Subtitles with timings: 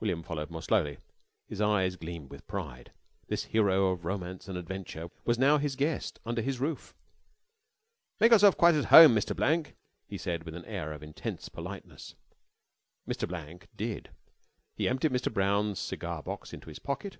[0.00, 0.98] William followed more slowly.
[1.46, 2.90] His eye gleamed with pride.
[3.28, 6.96] This hero of romance and adventure was now his guest, under his roof.
[8.18, 9.36] "Make yourself quite at home, Mr.
[9.36, 9.76] Blank,"
[10.08, 12.16] he said with an air of intense politeness.
[13.08, 13.28] Mr.
[13.28, 14.10] Blank did.
[14.74, 15.32] He emptied Mr.
[15.32, 17.18] Brown's cigar box into his pocket.